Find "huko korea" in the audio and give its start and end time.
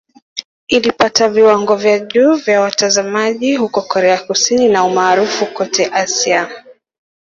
3.55-4.17